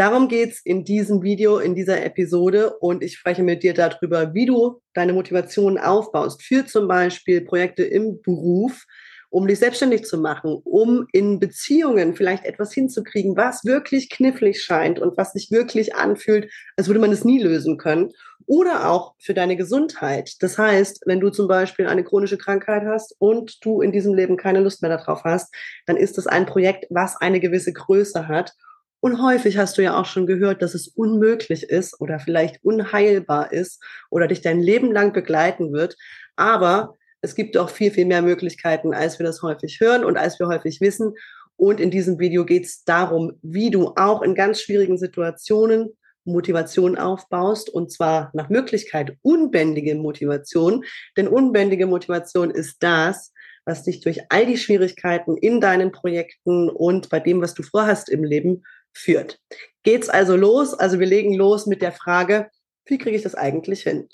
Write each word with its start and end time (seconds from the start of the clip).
Darum 0.00 0.28
geht's 0.28 0.62
in 0.64 0.86
diesem 0.86 1.22
Video, 1.22 1.58
in 1.58 1.74
dieser 1.74 2.02
Episode 2.02 2.72
und 2.78 3.02
ich 3.02 3.18
spreche 3.18 3.42
mit 3.42 3.62
dir 3.62 3.74
darüber, 3.74 4.32
wie 4.32 4.46
du 4.46 4.80
deine 4.94 5.12
Motivation 5.12 5.76
aufbaust 5.76 6.42
für 6.42 6.64
zum 6.64 6.88
Beispiel 6.88 7.42
Projekte 7.42 7.82
im 7.82 8.22
Beruf, 8.22 8.86
um 9.28 9.46
dich 9.46 9.58
selbstständig 9.58 10.04
zu 10.04 10.16
machen, 10.16 10.58
um 10.64 11.06
in 11.12 11.38
Beziehungen 11.38 12.14
vielleicht 12.14 12.46
etwas 12.46 12.72
hinzukriegen, 12.72 13.36
was 13.36 13.66
wirklich 13.66 14.08
knifflig 14.08 14.62
scheint 14.62 14.98
und 14.98 15.18
was 15.18 15.34
sich 15.34 15.50
wirklich 15.50 15.94
anfühlt, 15.94 16.50
als 16.78 16.86
würde 16.86 17.00
man 17.00 17.12
es 17.12 17.26
nie 17.26 17.42
lösen 17.42 17.76
können. 17.76 18.10
Oder 18.46 18.88
auch 18.88 19.16
für 19.18 19.34
deine 19.34 19.58
Gesundheit. 19.58 20.32
Das 20.40 20.56
heißt, 20.56 21.02
wenn 21.04 21.20
du 21.20 21.28
zum 21.28 21.46
Beispiel 21.46 21.86
eine 21.86 22.04
chronische 22.04 22.38
Krankheit 22.38 22.84
hast 22.86 23.16
und 23.18 23.62
du 23.62 23.82
in 23.82 23.92
diesem 23.92 24.14
Leben 24.14 24.38
keine 24.38 24.60
Lust 24.60 24.80
mehr 24.80 24.96
darauf 24.96 25.24
hast, 25.24 25.54
dann 25.84 25.98
ist 25.98 26.16
das 26.16 26.26
ein 26.26 26.46
Projekt, 26.46 26.86
was 26.88 27.16
eine 27.20 27.38
gewisse 27.38 27.74
Größe 27.74 28.28
hat. 28.28 28.54
Und 29.00 29.22
häufig 29.22 29.56
hast 29.56 29.78
du 29.78 29.82
ja 29.82 29.98
auch 29.98 30.04
schon 30.04 30.26
gehört, 30.26 30.62
dass 30.62 30.74
es 30.74 30.88
unmöglich 30.88 31.64
ist 31.64 32.00
oder 32.00 32.20
vielleicht 32.20 32.62
unheilbar 32.62 33.52
ist 33.52 33.82
oder 34.10 34.28
dich 34.28 34.42
dein 34.42 34.60
Leben 34.60 34.92
lang 34.92 35.12
begleiten 35.12 35.72
wird. 35.72 35.96
Aber 36.36 36.96
es 37.22 37.34
gibt 37.34 37.56
auch 37.56 37.70
viel, 37.70 37.90
viel 37.90 38.06
mehr 38.06 38.22
Möglichkeiten, 38.22 38.94
als 38.94 39.18
wir 39.18 39.24
das 39.26 39.42
häufig 39.42 39.80
hören 39.80 40.04
und 40.04 40.16
als 40.16 40.38
wir 40.38 40.48
häufig 40.48 40.80
wissen. 40.80 41.14
Und 41.56 41.80
in 41.80 41.90
diesem 41.90 42.18
Video 42.18 42.44
geht 42.44 42.64
es 42.66 42.84
darum, 42.84 43.32
wie 43.42 43.70
du 43.70 43.92
auch 43.96 44.22
in 44.22 44.34
ganz 44.34 44.60
schwierigen 44.60 44.98
Situationen 44.98 45.90
Motivation 46.24 46.98
aufbaust 46.98 47.70
und 47.70 47.90
zwar 47.90 48.30
nach 48.34 48.50
Möglichkeit 48.50 49.16
unbändige 49.22 49.94
Motivation. 49.94 50.84
Denn 51.16 51.28
unbändige 51.28 51.86
Motivation 51.86 52.50
ist 52.50 52.82
das, 52.82 53.32
was 53.64 53.82
dich 53.84 54.00
durch 54.00 54.20
all 54.30 54.46
die 54.46 54.56
Schwierigkeiten 54.56 55.36
in 55.36 55.60
deinen 55.60 55.92
Projekten 55.92 56.68
und 56.68 57.08
bei 57.08 57.20
dem, 57.20 57.40
was 57.40 57.54
du 57.54 57.62
vorhast 57.62 58.08
im 58.08 58.24
Leben, 58.24 58.64
führt. 58.92 59.38
Geht's 59.82 60.08
also 60.08 60.36
los? 60.36 60.74
Also 60.74 60.98
wir 60.98 61.06
legen 61.06 61.34
los 61.34 61.66
mit 61.66 61.82
der 61.82 61.92
Frage, 61.92 62.50
wie 62.86 62.98
kriege 62.98 63.16
ich 63.16 63.22
das 63.22 63.34
eigentlich 63.34 63.82
hin? 63.82 64.08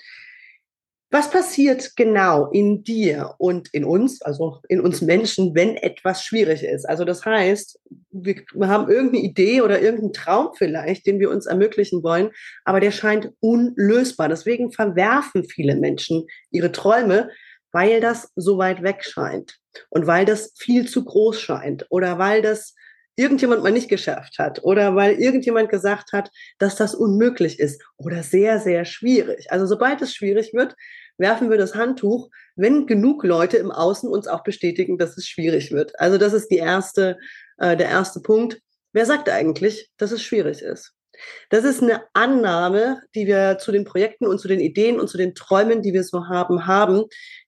Was 1.10 1.30
passiert 1.30 1.94
genau 1.94 2.50
in 2.50 2.82
dir 2.82 3.36
und 3.38 3.72
in 3.72 3.84
uns, 3.84 4.22
also 4.22 4.60
in 4.68 4.80
uns 4.80 5.02
Menschen, 5.02 5.54
wenn 5.54 5.76
etwas 5.76 6.24
schwierig 6.24 6.64
ist? 6.64 6.84
Also 6.84 7.04
das 7.04 7.24
heißt, 7.24 7.78
wir, 8.10 8.44
haben 8.62 8.90
irgendeine 8.90 9.24
Idee 9.24 9.60
oder 9.60 9.80
irgendeinen 9.80 10.12
Traum 10.12 10.50
vielleicht, 10.56 11.06
den 11.06 11.20
wir 11.20 11.30
uns 11.30 11.46
ermöglichen 11.46 12.02
wollen, 12.02 12.30
aber 12.64 12.80
der 12.80 12.90
scheint 12.90 13.30
unlösbar. 13.38 14.28
Deswegen 14.28 14.72
verwerfen 14.72 15.44
viele 15.44 15.76
Menschen 15.76 16.26
ihre 16.50 16.72
Träume, 16.72 17.30
weil 17.70 18.00
das 18.00 18.32
so 18.34 18.58
weit 18.58 18.82
weg 18.82 19.04
scheint 19.04 19.58
und 19.90 20.08
weil 20.08 20.24
das 20.24 20.54
viel 20.58 20.88
zu 20.88 21.04
groß 21.04 21.40
scheint 21.40 21.86
oder 21.88 22.18
weil 22.18 22.42
das 22.42 22.74
irgendjemand 23.16 23.62
mal 23.62 23.72
nicht 23.72 23.88
geschafft 23.88 24.38
hat 24.38 24.62
oder 24.62 24.94
weil 24.94 25.18
irgendjemand 25.18 25.70
gesagt 25.70 26.12
hat, 26.12 26.30
dass 26.58 26.76
das 26.76 26.94
unmöglich 26.94 27.58
ist 27.58 27.82
oder 27.96 28.22
sehr, 28.22 28.60
sehr 28.60 28.84
schwierig. 28.84 29.50
Also 29.50 29.66
sobald 29.66 30.02
es 30.02 30.14
schwierig 30.14 30.52
wird, 30.52 30.76
werfen 31.18 31.50
wir 31.50 31.58
das 31.58 31.74
Handtuch, 31.74 32.28
wenn 32.56 32.86
genug 32.86 33.24
Leute 33.24 33.56
im 33.56 33.70
Außen 33.70 34.08
uns 34.08 34.28
auch 34.28 34.42
bestätigen, 34.42 34.98
dass 34.98 35.16
es 35.16 35.26
schwierig 35.26 35.72
wird. 35.72 35.98
Also 35.98 36.18
das 36.18 36.32
ist 36.32 36.48
die 36.48 36.58
erste, 36.58 37.18
äh, 37.58 37.76
der 37.76 37.88
erste 37.88 38.20
Punkt. 38.20 38.60
Wer 38.92 39.06
sagt 39.06 39.28
eigentlich, 39.28 39.90
dass 39.96 40.12
es 40.12 40.22
schwierig 40.22 40.62
ist? 40.62 40.95
Das 41.50 41.64
ist 41.64 41.82
eine 41.82 42.02
Annahme, 42.12 43.00
die 43.14 43.26
wir 43.26 43.58
zu 43.58 43.72
den 43.72 43.84
Projekten 43.84 44.26
und 44.26 44.38
zu 44.38 44.48
den 44.48 44.60
Ideen 44.60 45.00
und 45.00 45.08
zu 45.08 45.16
den 45.16 45.34
Träumen, 45.34 45.82
die 45.82 45.92
wir 45.92 46.04
so 46.04 46.28
haben, 46.28 46.66
haben, 46.66 47.04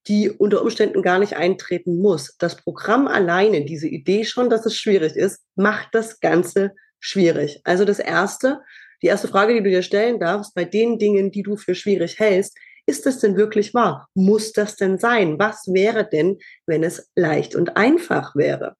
die 0.06 0.30
unter 0.30 0.62
Umständen 0.62 1.02
gar 1.02 1.18
nicht 1.18 1.36
eintreten 1.36 1.98
muss. 2.00 2.36
Das 2.38 2.56
Programm 2.56 3.06
alleine, 3.06 3.64
diese 3.64 3.88
Idee 3.88 4.24
schon, 4.24 4.50
dass 4.50 4.66
es 4.66 4.76
schwierig 4.76 5.16
ist, 5.16 5.40
macht 5.54 5.88
das 5.92 6.20
Ganze 6.20 6.72
schwierig. 7.00 7.60
Also 7.64 7.84
das 7.84 7.98
erste, 7.98 8.60
die 9.02 9.06
erste 9.06 9.28
Frage, 9.28 9.54
die 9.54 9.62
du 9.62 9.70
dir 9.70 9.82
stellen 9.82 10.18
darfst, 10.18 10.54
bei 10.54 10.64
den 10.64 10.98
Dingen, 10.98 11.30
die 11.30 11.42
du 11.42 11.56
für 11.56 11.74
schwierig 11.74 12.18
hältst, 12.18 12.56
ist 12.86 13.04
das 13.04 13.20
denn 13.20 13.36
wirklich 13.36 13.74
wahr? 13.74 14.08
Muss 14.14 14.52
das 14.52 14.76
denn 14.76 14.98
sein? 14.98 15.38
Was 15.38 15.66
wäre 15.66 16.08
denn, 16.08 16.38
wenn 16.66 16.82
es 16.82 17.10
leicht 17.14 17.54
und 17.54 17.76
einfach 17.76 18.34
wäre? 18.34 18.77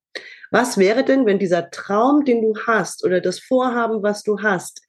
Was 0.51 0.79
wäre 0.79 1.05
denn, 1.05 1.27
wenn 1.27 1.39
dieser 1.39 1.71
Traum, 1.71 2.25
den 2.25 2.43
du 2.43 2.55
hast 2.67 3.05
oder 3.05 3.21
das 3.21 3.39
Vorhaben, 3.39 4.03
was 4.03 4.23
du 4.23 4.41
hast, 4.41 4.83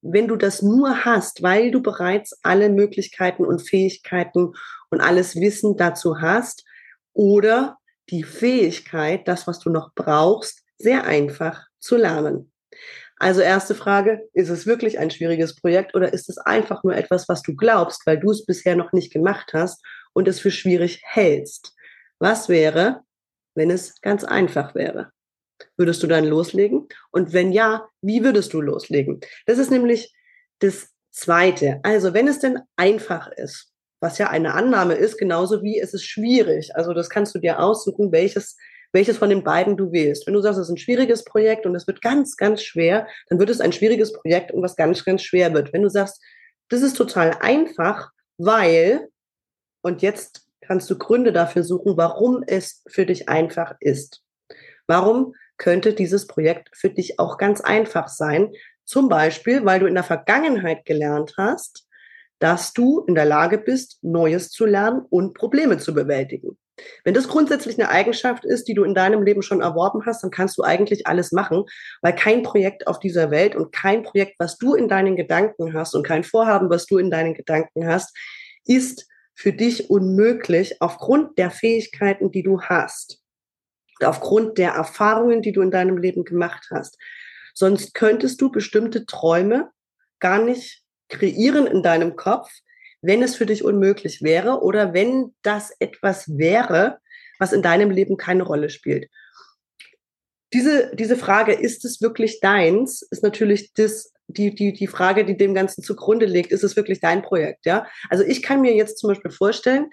wenn 0.00 0.28
du 0.28 0.36
das 0.36 0.62
nur 0.62 1.04
hast, 1.04 1.42
weil 1.42 1.70
du 1.70 1.82
bereits 1.82 2.38
alle 2.42 2.68
Möglichkeiten 2.68 3.44
und 3.44 3.66
Fähigkeiten 3.66 4.52
und 4.90 5.00
alles 5.00 5.36
Wissen 5.36 5.76
dazu 5.76 6.20
hast 6.20 6.64
oder 7.12 7.78
die 8.10 8.22
Fähigkeit, 8.22 9.26
das, 9.26 9.46
was 9.46 9.58
du 9.58 9.70
noch 9.70 9.90
brauchst, 9.94 10.62
sehr 10.78 11.04
einfach 11.04 11.66
zu 11.78 11.96
lernen. 11.96 12.52
Also 13.18 13.40
erste 13.40 13.74
Frage, 13.74 14.28
ist 14.32 14.48
es 14.48 14.66
wirklich 14.66 14.98
ein 14.98 15.10
schwieriges 15.10 15.56
Projekt 15.56 15.96
oder 15.96 16.12
ist 16.12 16.28
es 16.28 16.38
einfach 16.38 16.84
nur 16.84 16.94
etwas, 16.94 17.28
was 17.28 17.42
du 17.42 17.56
glaubst, 17.56 18.06
weil 18.06 18.20
du 18.20 18.30
es 18.30 18.46
bisher 18.46 18.76
noch 18.76 18.92
nicht 18.92 19.12
gemacht 19.12 19.50
hast 19.52 19.84
und 20.12 20.28
es 20.28 20.38
für 20.38 20.52
schwierig 20.52 21.00
hältst? 21.04 21.74
Was 22.20 22.48
wäre, 22.48 23.02
wenn 23.58 23.70
es 23.70 24.00
ganz 24.00 24.24
einfach 24.24 24.74
wäre? 24.74 25.12
Würdest 25.76 26.02
du 26.02 26.06
dann 26.06 26.24
loslegen? 26.24 26.88
Und 27.10 27.34
wenn 27.34 27.52
ja, 27.52 27.86
wie 28.00 28.24
würdest 28.24 28.54
du 28.54 28.62
loslegen? 28.62 29.20
Das 29.44 29.58
ist 29.58 29.70
nämlich 29.70 30.14
das 30.60 30.88
Zweite. 31.10 31.80
Also 31.82 32.14
wenn 32.14 32.28
es 32.28 32.38
denn 32.38 32.60
einfach 32.76 33.30
ist, 33.32 33.72
was 34.00 34.18
ja 34.18 34.30
eine 34.30 34.54
Annahme 34.54 34.94
ist, 34.94 35.18
genauso 35.18 35.62
wie 35.62 35.78
es 35.78 35.92
ist 35.92 36.04
schwierig. 36.04 36.74
Also 36.76 36.94
das 36.94 37.10
kannst 37.10 37.34
du 37.34 37.40
dir 37.40 37.60
aussuchen, 37.60 38.12
welches 38.12 38.56
welches 38.92 39.18
von 39.18 39.30
den 39.30 39.44
beiden 39.44 39.76
du 39.76 39.92
wählst. 39.92 40.26
Wenn 40.26 40.34
du 40.34 40.40
sagst, 40.40 40.58
es 40.58 40.68
ist 40.68 40.72
ein 40.72 40.78
schwieriges 40.78 41.24
Projekt 41.24 41.66
und 41.66 41.74
es 41.74 41.86
wird 41.86 42.00
ganz, 42.00 42.36
ganz 42.36 42.62
schwer, 42.62 43.06
dann 43.28 43.38
wird 43.38 43.50
es 43.50 43.60
ein 43.60 43.72
schwieriges 43.72 44.12
Projekt 44.12 44.50
und 44.50 44.62
was 44.62 44.76
ganz, 44.76 45.04
ganz 45.04 45.22
schwer 45.22 45.52
wird. 45.52 45.72
Wenn 45.72 45.82
du 45.82 45.90
sagst, 45.90 46.22
das 46.68 46.82
ist 46.82 46.96
total 46.96 47.36
einfach, 47.40 48.10
weil, 48.38 49.08
und 49.82 50.02
jetzt 50.02 50.47
kannst 50.68 50.90
du 50.90 50.98
Gründe 50.98 51.32
dafür 51.32 51.64
suchen, 51.64 51.96
warum 51.96 52.44
es 52.46 52.82
für 52.86 53.06
dich 53.06 53.28
einfach 53.28 53.74
ist. 53.80 54.22
Warum 54.86 55.34
könnte 55.56 55.94
dieses 55.94 56.26
Projekt 56.26 56.68
für 56.74 56.90
dich 56.90 57.18
auch 57.18 57.38
ganz 57.38 57.62
einfach 57.62 58.08
sein? 58.08 58.52
Zum 58.84 59.08
Beispiel, 59.08 59.64
weil 59.64 59.80
du 59.80 59.86
in 59.86 59.94
der 59.94 60.04
Vergangenheit 60.04 60.84
gelernt 60.84 61.34
hast, 61.38 61.86
dass 62.38 62.74
du 62.74 63.00
in 63.08 63.14
der 63.14 63.24
Lage 63.24 63.56
bist, 63.56 63.98
Neues 64.02 64.50
zu 64.50 64.66
lernen 64.66 65.06
und 65.08 65.32
Probleme 65.32 65.78
zu 65.78 65.94
bewältigen. 65.94 66.58
Wenn 67.02 67.14
das 67.14 67.28
grundsätzlich 67.28 67.80
eine 67.80 67.88
Eigenschaft 67.88 68.44
ist, 68.44 68.68
die 68.68 68.74
du 68.74 68.84
in 68.84 68.94
deinem 68.94 69.22
Leben 69.22 69.42
schon 69.42 69.62
erworben 69.62 70.04
hast, 70.04 70.22
dann 70.22 70.30
kannst 70.30 70.58
du 70.58 70.62
eigentlich 70.62 71.06
alles 71.06 71.32
machen, 71.32 71.64
weil 72.02 72.14
kein 72.14 72.42
Projekt 72.42 72.86
auf 72.86 73.00
dieser 73.00 73.30
Welt 73.30 73.56
und 73.56 73.72
kein 73.72 74.02
Projekt, 74.02 74.34
was 74.38 74.58
du 74.58 74.74
in 74.74 74.86
deinen 74.86 75.16
Gedanken 75.16 75.72
hast 75.72 75.94
und 75.94 76.06
kein 76.06 76.24
Vorhaben, 76.24 76.68
was 76.68 76.84
du 76.84 76.98
in 76.98 77.10
deinen 77.10 77.32
Gedanken 77.32 77.86
hast, 77.88 78.14
ist 78.66 79.08
für 79.38 79.52
dich 79.52 79.88
unmöglich 79.88 80.82
aufgrund 80.82 81.38
der 81.38 81.52
Fähigkeiten, 81.52 82.32
die 82.32 82.42
du 82.42 82.60
hast, 82.60 83.22
aufgrund 84.02 84.58
der 84.58 84.72
Erfahrungen, 84.72 85.42
die 85.42 85.52
du 85.52 85.62
in 85.62 85.70
deinem 85.70 85.96
Leben 85.96 86.24
gemacht 86.24 86.66
hast. 86.72 86.98
Sonst 87.54 87.94
könntest 87.94 88.40
du 88.40 88.50
bestimmte 88.50 89.06
Träume 89.06 89.70
gar 90.18 90.42
nicht 90.42 90.82
kreieren 91.08 91.68
in 91.68 91.84
deinem 91.84 92.16
Kopf, 92.16 92.50
wenn 93.00 93.22
es 93.22 93.36
für 93.36 93.46
dich 93.46 93.62
unmöglich 93.62 94.22
wäre 94.22 94.60
oder 94.60 94.92
wenn 94.92 95.36
das 95.42 95.70
etwas 95.78 96.36
wäre, 96.36 96.98
was 97.38 97.52
in 97.52 97.62
deinem 97.62 97.92
Leben 97.92 98.16
keine 98.16 98.42
Rolle 98.42 98.70
spielt. 98.70 99.08
Diese, 100.52 100.90
diese 100.96 101.16
Frage, 101.16 101.52
ist 101.52 101.84
es 101.84 102.02
wirklich 102.02 102.40
deins, 102.40 103.02
ist 103.02 103.22
natürlich 103.22 103.72
das, 103.74 104.12
die, 104.28 104.54
die, 104.54 104.72
die 104.72 104.86
Frage, 104.86 105.24
die 105.24 105.36
dem 105.36 105.54
Ganzen 105.54 105.82
zugrunde 105.82 106.26
liegt, 106.26 106.52
ist 106.52 106.62
es 106.62 106.76
wirklich 106.76 107.00
dein 107.00 107.22
Projekt, 107.22 107.66
ja? 107.66 107.86
Also 108.10 108.24
ich 108.24 108.42
kann 108.42 108.60
mir 108.60 108.74
jetzt 108.74 108.98
zum 108.98 109.08
Beispiel 109.08 109.30
vorstellen, 109.30 109.90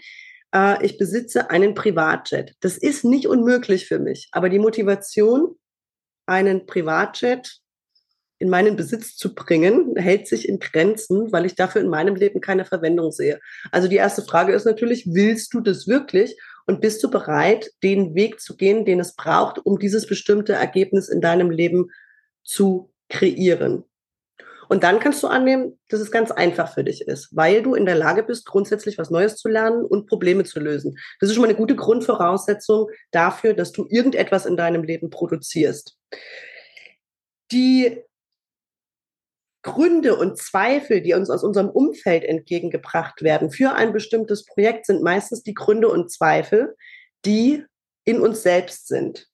äh, 0.53 0.85
ich 0.85 0.97
besitze 0.97 1.49
einen 1.49 1.73
Privatjet. 1.73 2.53
Das 2.59 2.77
ist 2.77 3.05
nicht 3.05 3.27
unmöglich 3.27 3.87
für 3.87 3.99
mich, 3.99 4.27
aber 4.31 4.49
die 4.49 4.59
Motivation, 4.59 5.55
einen 6.27 6.65
Privatjet 6.65 7.59
in 8.37 8.49
meinen 8.49 8.75
Besitz 8.75 9.15
zu 9.15 9.33
bringen, 9.33 9.95
hält 9.95 10.27
sich 10.27 10.49
in 10.49 10.59
Grenzen, 10.59 11.31
weil 11.31 11.45
ich 11.45 11.55
dafür 11.55 11.81
in 11.81 11.87
meinem 11.87 12.15
Leben 12.15 12.41
keine 12.41 12.65
Verwendung 12.65 13.11
sehe. 13.11 13.39
Also 13.71 13.87
die 13.87 13.95
erste 13.95 14.23
Frage 14.23 14.53
ist 14.53 14.65
natürlich, 14.65 15.05
willst 15.07 15.53
du 15.53 15.61
das 15.61 15.87
wirklich? 15.87 16.37
Und 16.67 16.81
bist 16.81 17.03
du 17.03 17.09
bereit, 17.09 17.69
den 17.83 18.15
Weg 18.15 18.41
zu 18.41 18.57
gehen, 18.57 18.85
den 18.85 18.99
es 18.99 19.15
braucht, 19.15 19.59
um 19.65 19.79
dieses 19.79 20.07
bestimmte 20.07 20.53
Ergebnis 20.53 21.07
in 21.07 21.21
deinem 21.21 21.49
Leben 21.49 21.91
zu 22.43 22.91
kreieren? 23.07 23.85
Und 24.69 24.83
dann 24.83 24.99
kannst 24.99 25.21
du 25.23 25.27
annehmen, 25.27 25.79
dass 25.89 25.99
es 25.99 26.11
ganz 26.11 26.31
einfach 26.31 26.73
für 26.73 26.83
dich 26.83 27.01
ist, 27.01 27.35
weil 27.35 27.61
du 27.61 27.75
in 27.75 27.85
der 27.85 27.95
Lage 27.95 28.23
bist, 28.23 28.45
grundsätzlich 28.45 28.97
was 28.97 29.09
Neues 29.09 29.37
zu 29.37 29.47
lernen 29.47 29.85
und 29.85 30.07
Probleme 30.07 30.43
zu 30.43 30.59
lösen. 30.59 30.97
Das 31.19 31.29
ist 31.29 31.35
schon 31.35 31.41
mal 31.41 31.49
eine 31.49 31.57
gute 31.57 31.75
Grundvoraussetzung 31.75 32.89
dafür, 33.11 33.53
dass 33.53 33.71
du 33.71 33.85
irgendetwas 33.89 34.45
in 34.45 34.57
deinem 34.57 34.83
Leben 34.83 35.09
produzierst. 35.09 35.97
Die 37.51 38.03
Gründe 39.65 40.15
und 40.15 40.37
Zweifel, 40.37 41.01
die 41.01 41.13
uns 41.13 41.29
aus 41.31 41.43
unserem 41.43 41.69
Umfeld 41.69 42.23
entgegengebracht 42.23 43.23
werden 43.23 43.49
für 43.49 43.73
ein 43.73 43.93
bestimmtes 43.93 44.45
Projekt, 44.45 44.85
sind 44.85 45.01
meistens 45.01 45.41
die 45.41 45.55
Gründe 45.55 45.89
und 45.89 46.11
Zweifel, 46.11 46.75
die 47.25 47.63
in 48.03 48.19
uns 48.21 48.43
selbst 48.43 48.87
sind. 48.87 49.27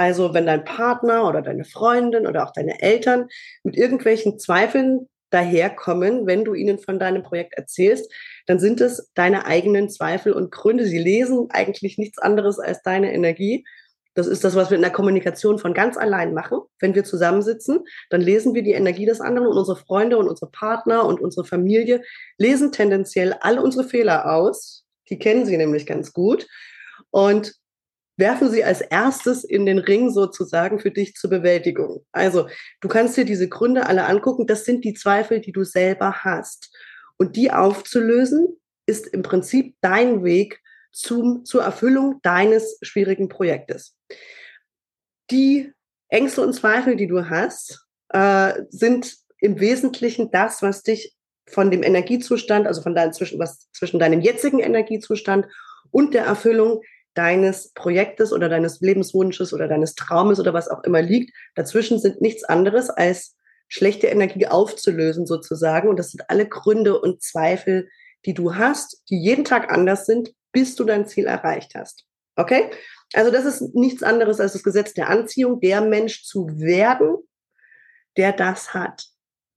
Also 0.00 0.32
wenn 0.32 0.46
dein 0.46 0.64
Partner 0.64 1.28
oder 1.28 1.42
deine 1.42 1.66
Freundin 1.66 2.26
oder 2.26 2.46
auch 2.46 2.54
deine 2.54 2.80
Eltern 2.80 3.28
mit 3.64 3.76
irgendwelchen 3.76 4.38
Zweifeln 4.38 5.10
daherkommen, 5.28 6.26
wenn 6.26 6.42
du 6.42 6.54
ihnen 6.54 6.78
von 6.78 6.98
deinem 6.98 7.22
Projekt 7.22 7.52
erzählst, 7.52 8.10
dann 8.46 8.58
sind 8.58 8.80
es 8.80 9.10
deine 9.12 9.44
eigenen 9.44 9.90
Zweifel 9.90 10.32
und 10.32 10.50
Gründe. 10.50 10.86
Sie 10.86 10.96
lesen 10.96 11.48
eigentlich 11.50 11.98
nichts 11.98 12.16
anderes 12.16 12.58
als 12.58 12.80
deine 12.80 13.12
Energie. 13.12 13.66
Das 14.14 14.26
ist 14.26 14.42
das, 14.42 14.54
was 14.54 14.70
wir 14.70 14.76
in 14.76 14.82
der 14.82 14.90
Kommunikation 14.90 15.58
von 15.58 15.74
ganz 15.74 15.98
allein 15.98 16.32
machen. 16.32 16.60
Wenn 16.78 16.94
wir 16.94 17.04
zusammensitzen, 17.04 17.80
dann 18.08 18.22
lesen 18.22 18.54
wir 18.54 18.62
die 18.62 18.72
Energie 18.72 19.04
des 19.04 19.20
anderen 19.20 19.48
und 19.48 19.58
unsere 19.58 19.76
Freunde 19.76 20.16
und 20.16 20.28
unsere 20.28 20.50
Partner 20.50 21.04
und 21.04 21.20
unsere 21.20 21.44
Familie 21.44 22.00
lesen 22.38 22.72
tendenziell 22.72 23.34
alle 23.34 23.62
unsere 23.62 23.86
Fehler 23.86 24.32
aus. 24.32 24.86
Die 25.10 25.18
kennen 25.18 25.44
sie 25.44 25.58
nämlich 25.58 25.84
ganz 25.84 26.14
gut 26.14 26.46
und 27.10 27.59
werfen 28.20 28.50
sie 28.50 28.62
als 28.62 28.80
erstes 28.80 29.42
in 29.42 29.66
den 29.66 29.78
Ring 29.78 30.10
sozusagen 30.10 30.78
für 30.78 30.92
dich 30.92 31.14
zur 31.14 31.30
Bewältigung. 31.30 32.04
Also 32.12 32.48
du 32.80 32.88
kannst 32.88 33.16
dir 33.16 33.24
diese 33.24 33.48
Gründe 33.48 33.86
alle 33.86 34.06
angucken. 34.06 34.46
Das 34.46 34.64
sind 34.64 34.84
die 34.84 34.94
Zweifel, 34.94 35.40
die 35.40 35.52
du 35.52 35.64
selber 35.64 36.22
hast. 36.22 36.72
Und 37.16 37.36
die 37.36 37.50
aufzulösen, 37.50 38.60
ist 38.86 39.06
im 39.08 39.22
Prinzip 39.22 39.76
dein 39.80 40.24
Weg 40.24 40.60
zum, 40.92 41.44
zur 41.44 41.62
Erfüllung 41.62 42.20
deines 42.22 42.78
schwierigen 42.82 43.28
Projektes. 43.28 43.96
Die 45.30 45.72
Ängste 46.08 46.42
und 46.42 46.54
Zweifel, 46.54 46.96
die 46.96 47.06
du 47.06 47.28
hast, 47.28 47.86
äh, 48.08 48.62
sind 48.68 49.16
im 49.38 49.60
Wesentlichen 49.60 50.30
das, 50.30 50.62
was 50.62 50.82
dich 50.82 51.14
von 51.48 51.70
dem 51.70 51.82
Energiezustand, 51.82 52.66
also 52.66 52.82
von 52.82 52.94
deinem 52.94 53.12
zwischen, 53.12 53.38
was 53.38 53.70
zwischen 53.72 54.00
deinem 54.00 54.20
jetzigen 54.20 54.58
Energiezustand 54.58 55.46
und 55.90 56.14
der 56.14 56.24
Erfüllung 56.24 56.82
deines 57.14 57.72
Projektes 57.72 58.32
oder 58.32 58.48
deines 58.48 58.80
Lebenswunsches 58.80 59.52
oder 59.52 59.68
deines 59.68 59.94
Traumes 59.94 60.38
oder 60.38 60.54
was 60.54 60.68
auch 60.68 60.84
immer 60.84 61.02
liegt. 61.02 61.34
Dazwischen 61.54 61.98
sind 61.98 62.20
nichts 62.20 62.44
anderes 62.44 62.90
als 62.90 63.36
schlechte 63.68 64.08
Energie 64.08 64.46
aufzulösen 64.46 65.26
sozusagen. 65.26 65.88
Und 65.88 65.98
das 65.98 66.10
sind 66.10 66.28
alle 66.28 66.46
Gründe 66.46 67.00
und 67.00 67.22
Zweifel, 67.22 67.88
die 68.26 68.34
du 68.34 68.54
hast, 68.54 69.02
die 69.08 69.18
jeden 69.18 69.44
Tag 69.44 69.72
anders 69.72 70.06
sind, 70.06 70.32
bis 70.52 70.74
du 70.76 70.84
dein 70.84 71.06
Ziel 71.06 71.26
erreicht 71.26 71.72
hast. 71.74 72.04
Okay? 72.36 72.70
Also 73.12 73.30
das 73.30 73.44
ist 73.44 73.74
nichts 73.74 74.02
anderes 74.02 74.40
als 74.40 74.52
das 74.52 74.62
Gesetz 74.62 74.94
der 74.94 75.08
Anziehung, 75.08 75.60
der 75.60 75.80
Mensch 75.80 76.24
zu 76.24 76.58
werden, 76.58 77.16
der 78.16 78.32
das 78.32 78.74
hat. 78.74 79.06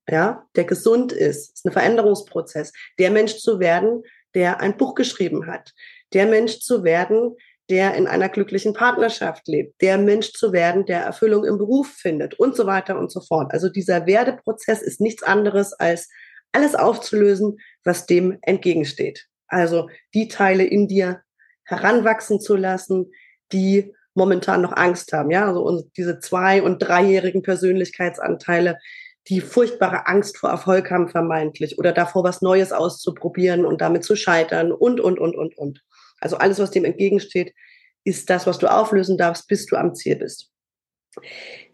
Ja, 0.10 0.48
der 0.56 0.66
gesund 0.66 1.14
ist. 1.14 1.54
Ist 1.54 1.66
ein 1.66 1.72
Veränderungsprozess. 1.72 2.74
Der 3.00 3.10
Mensch 3.10 3.38
zu 3.38 3.60
werden, 3.60 4.04
der 4.34 4.60
ein 4.60 4.76
Buch 4.76 4.96
geschrieben 4.96 5.48
hat. 5.48 5.74
Der 6.13 6.27
Mensch 6.27 6.60
zu 6.60 6.83
werden, 6.83 7.36
der 7.69 7.95
in 7.95 8.07
einer 8.07 8.30
glücklichen 8.30 8.74
Partnerschaft 8.74 9.48
lebt, 9.48 9.81
der 9.81 9.98
Mensch 9.98 10.33
zu 10.33 10.51
werden, 10.51 10.86
der 10.86 11.01
Erfüllung 11.01 11.45
im 11.45 11.57
Beruf 11.57 11.88
findet 11.88 12.33
und 12.39 12.56
so 12.56 12.65
weiter 12.65 13.00
und 13.00 13.12
so 13.12 13.21
fort. 13.21 13.54
Also 13.54 13.69
dieser 13.69 14.06
Werdeprozess 14.06 14.81
ist 14.81 15.00
nichts 15.00 15.24
anderes 15.24 15.74
als 15.74 16.10
alles 16.51 16.75
aufzulösen, 16.75 17.57
was 17.83 18.06
dem 18.06 18.38
entgegensteht. 18.42 19.27
Also 19.48 19.89
die 20.13 20.27
Teile 20.27 20.65
in 20.65 20.88
dir 20.88 21.21
heranwachsen 21.63 22.39
zu 22.39 22.56
lassen, 22.56 23.12
die 23.51 23.94
momentan 24.13 24.62
noch 24.62 24.74
Angst 24.74 25.13
haben. 25.13 25.31
Ja, 25.31 25.48
also 25.48 25.89
diese 25.98 26.19
zwei- 26.19 26.62
und 26.62 26.80
dreijährigen 26.80 27.42
Persönlichkeitsanteile, 27.42 28.77
die 29.30 29.42
furchtbare 29.42 30.07
Angst 30.07 30.38
vor 30.38 30.50
Erfolg 30.50 30.92
haben 30.92 31.07
vermeintlich 31.07 31.80
oder 31.80 31.94
davor, 31.94 32.24
was 32.24 32.42
Neues 32.42 32.71
auszuprobieren 32.71 33.65
und 33.65 33.81
damit 33.81 34.04
zu 34.04 34.15
scheitern 34.15 34.71
und, 34.71 35.00
und, 35.00 35.18
und, 35.18 35.36
und, 35.36 35.57
und. 35.57 35.81
Also 36.24 36.38
alles, 36.38 36.58
was 36.60 36.72
dem 36.72 36.86
entgegensteht, 36.86 37.54
ist 38.06 38.30
das, 38.30 38.48
was 38.48 38.58
du 38.58 38.72
auflösen 38.72 39.18
darfst, 39.18 39.48
bis 39.48 39.66
du 39.66 39.75
am 39.75 39.94
Ziel 39.94 40.16
bist. 40.16 40.50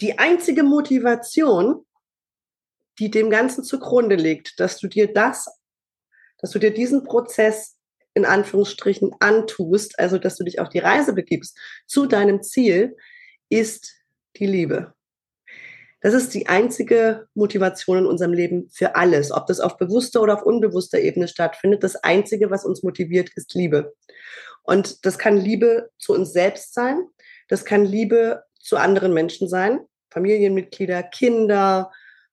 Die 0.01 0.17
einzige 0.17 0.63
Motivation, 0.63 1.85
die 2.97 3.11
dem 3.11 3.29
Ganzen 3.29 3.63
zugrunde 3.63 4.15
liegt, 4.15 4.59
dass 4.59 4.79
du 4.79 4.87
dir 4.87 5.13
das, 5.13 5.47
dass 6.39 6.51
du 6.51 6.59
dir 6.59 6.73
diesen 6.73 7.03
Prozess 7.03 7.77
in 8.15 8.25
Anführungsstrichen 8.25 9.11
antust, 9.19 9.99
also 9.99 10.17
dass 10.17 10.35
du 10.35 10.43
dich 10.43 10.59
auf 10.59 10.69
die 10.69 10.79
Reise 10.79 11.13
begibst 11.13 11.57
zu 11.85 12.07
deinem 12.07 12.41
Ziel, 12.41 12.97
ist 13.49 13.93
die 14.37 14.47
Liebe. 14.47 14.95
Das 16.01 16.13
ist 16.13 16.33
die 16.33 16.47
einzige 16.47 17.27
Motivation 17.33 17.99
in 17.99 18.05
unserem 18.05 18.33
Leben 18.33 18.69
für 18.69 18.95
alles. 18.95 19.31
Ob 19.31 19.47
das 19.47 19.59
auf 19.59 19.77
bewusster 19.77 20.21
oder 20.21 20.35
auf 20.35 20.43
unbewusster 20.43 20.99
Ebene 20.99 21.27
stattfindet, 21.27 21.83
das 21.83 21.97
Einzige, 21.97 22.49
was 22.49 22.65
uns 22.65 22.83
motiviert, 22.83 23.29
ist 23.35 23.53
Liebe. 23.53 23.93
Und 24.63 25.05
das 25.05 25.17
kann 25.17 25.35
Liebe 25.37 25.89
zu 25.97 26.13
uns 26.13 26.31
selbst 26.31 26.73
sein, 26.73 27.01
das 27.47 27.65
kann 27.65 27.85
Liebe 27.85 28.43
zu 28.59 28.77
anderen 28.77 29.13
Menschen 29.13 29.49
sein, 29.49 29.79
Familienmitglieder, 30.11 31.03
Kinder, 31.03 31.91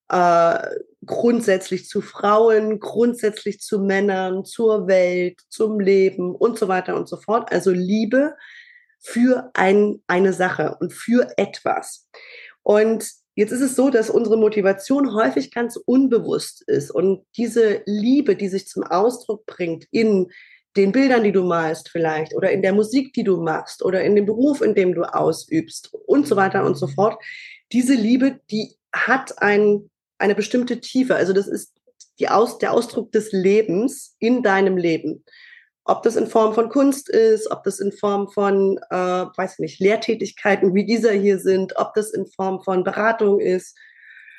äh, 0.08 0.58
grundsätzlich 1.04 1.88
zu 1.88 2.00
Frauen, 2.00 2.78
grundsätzlich 2.78 3.60
zu 3.60 3.80
Männern, 3.80 4.44
zur 4.44 4.86
Welt, 4.86 5.40
zum 5.48 5.80
Leben 5.80 6.34
und 6.34 6.58
so 6.58 6.68
weiter 6.68 6.96
und 6.96 7.08
so 7.08 7.16
fort. 7.16 7.52
Also 7.52 7.70
Liebe 7.70 8.36
für 9.00 9.50
ein, 9.54 10.02
eine 10.06 10.32
Sache 10.32 10.76
und 10.80 10.92
für 10.92 11.28
etwas. 11.36 12.08
Und 12.62 13.08
Jetzt 13.36 13.52
ist 13.52 13.60
es 13.60 13.76
so, 13.76 13.90
dass 13.90 14.08
unsere 14.08 14.38
Motivation 14.38 15.14
häufig 15.14 15.52
ganz 15.52 15.76
unbewusst 15.76 16.62
ist 16.66 16.90
und 16.90 17.22
diese 17.36 17.82
Liebe, 17.84 18.34
die 18.34 18.48
sich 18.48 18.66
zum 18.66 18.82
Ausdruck 18.82 19.44
bringt 19.44 19.84
in 19.90 20.28
den 20.74 20.90
Bildern, 20.90 21.22
die 21.22 21.32
du 21.32 21.42
malst 21.42 21.90
vielleicht 21.90 22.34
oder 22.34 22.50
in 22.50 22.62
der 22.62 22.72
Musik, 22.72 23.12
die 23.12 23.24
du 23.24 23.42
machst 23.42 23.84
oder 23.84 24.02
in 24.02 24.16
dem 24.16 24.24
Beruf, 24.24 24.62
in 24.62 24.74
dem 24.74 24.94
du 24.94 25.02
ausübst 25.02 25.92
und 26.06 26.26
so 26.26 26.34
weiter 26.36 26.64
und 26.64 26.76
so 26.76 26.86
fort, 26.86 27.22
diese 27.72 27.94
Liebe, 27.94 28.40
die 28.50 28.74
hat 28.90 29.42
ein, 29.42 29.90
eine 30.16 30.34
bestimmte 30.34 30.80
Tiefe. 30.80 31.14
Also 31.14 31.34
das 31.34 31.46
ist 31.46 31.74
die 32.18 32.30
Aus, 32.30 32.56
der 32.56 32.72
Ausdruck 32.72 33.12
des 33.12 33.32
Lebens 33.32 34.16
in 34.18 34.42
deinem 34.42 34.78
Leben. 34.78 35.24
Ob 35.88 36.02
das 36.02 36.16
in 36.16 36.26
Form 36.26 36.52
von 36.52 36.68
Kunst 36.68 37.08
ist, 37.08 37.50
ob 37.50 37.62
das 37.62 37.78
in 37.78 37.92
Form 37.92 38.28
von, 38.28 38.78
äh, 38.90 38.96
weiß 38.96 39.54
ich 39.54 39.58
nicht, 39.60 39.80
Lehrtätigkeiten 39.80 40.74
wie 40.74 40.84
dieser 40.84 41.12
hier 41.12 41.38
sind, 41.38 41.76
ob 41.76 41.94
das 41.94 42.10
in 42.10 42.26
Form 42.26 42.60
von 42.62 42.82
Beratung 42.82 43.38
ist, 43.38 43.76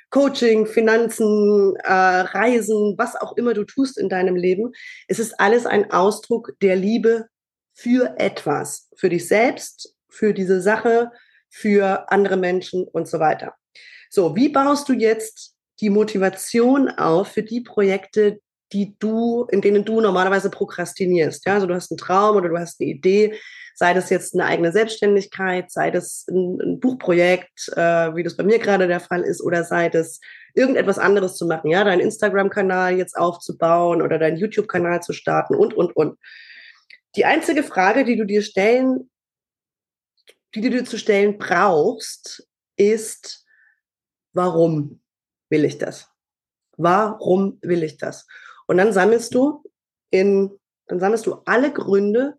Coaching, 0.09 0.65
Finanzen, 0.65 1.75
äh, 1.83 1.91
Reisen, 1.91 2.95
was 2.97 3.15
auch 3.15 3.35
immer 3.37 3.53
du 3.53 3.63
tust 3.63 3.97
in 3.97 4.09
deinem 4.09 4.35
Leben. 4.35 4.71
Es 5.07 5.19
ist 5.19 5.39
alles 5.39 5.65
ein 5.65 5.91
Ausdruck 5.91 6.53
der 6.61 6.75
Liebe 6.75 7.27
für 7.73 8.15
etwas, 8.17 8.89
für 8.95 9.09
dich 9.09 9.27
selbst, 9.27 9.95
für 10.09 10.33
diese 10.33 10.61
Sache, 10.61 11.11
für 11.49 12.11
andere 12.11 12.37
Menschen 12.37 12.85
und 12.85 13.07
so 13.07 13.19
weiter. 13.19 13.53
So, 14.09 14.35
wie 14.35 14.49
baust 14.49 14.89
du 14.89 14.93
jetzt 14.93 15.55
die 15.79 15.89
Motivation 15.89 16.89
auf 16.89 17.29
für 17.29 17.43
die 17.43 17.61
Projekte, 17.61 18.39
die 18.73 18.95
du, 18.99 19.45
in 19.49 19.61
denen 19.61 19.85
du 19.85 20.01
normalerweise 20.01 20.49
prokrastinierst. 20.49 21.45
Ja, 21.45 21.55
also 21.55 21.67
du 21.67 21.73
hast 21.73 21.91
einen 21.91 21.97
Traum 21.97 22.35
oder 22.35 22.49
du 22.49 22.57
hast 22.57 22.81
eine 22.81 22.89
Idee, 22.89 23.37
sei 23.75 23.93
das 23.93 24.09
jetzt 24.09 24.33
eine 24.33 24.45
eigene 24.45 24.71
Selbstständigkeit, 24.71 25.71
sei 25.71 25.91
das 25.91 26.25
ein, 26.29 26.59
ein 26.59 26.79
Buchprojekt, 26.79 27.69
äh, 27.75 28.15
wie 28.15 28.23
das 28.23 28.35
bei 28.35 28.43
mir 28.43 28.59
gerade 28.59 28.87
der 28.87 28.99
Fall 28.99 29.21
ist, 29.21 29.41
oder 29.41 29.63
sei 29.63 29.89
das 29.89 30.19
irgendetwas 30.53 30.97
anderes 30.97 31.35
zu 31.35 31.45
machen, 31.45 31.69
ja, 31.69 31.83
deinen 31.83 32.01
Instagram-Kanal 32.01 32.97
jetzt 32.97 33.15
aufzubauen 33.15 34.01
oder 34.01 34.17
deinen 34.17 34.37
YouTube-Kanal 34.37 35.01
zu 35.01 35.13
starten 35.13 35.55
und, 35.55 35.73
und, 35.73 35.95
und. 35.95 36.17
Die 37.15 37.25
einzige 37.25 37.63
Frage, 37.63 38.03
die 38.03 38.17
du 38.17 38.25
dir 38.25 38.41
stellen, 38.41 39.09
die 40.55 40.61
du 40.61 40.69
dir 40.69 40.85
zu 40.85 40.97
stellen 40.97 41.37
brauchst, 41.37 42.47
ist, 42.75 43.45
warum 44.33 45.01
will 45.49 45.65
ich 45.65 45.77
das? 45.77 46.09
Warum 46.77 47.59
will 47.61 47.83
ich 47.83 47.97
das? 47.97 48.27
Und 48.67 48.77
dann 48.77 48.93
sammelst 48.93 49.33
du 49.33 49.63
in, 50.11 50.51
dann 50.87 50.99
sammelst 50.99 51.25
du 51.25 51.41
alle 51.45 51.71
Gründe, 51.71 52.35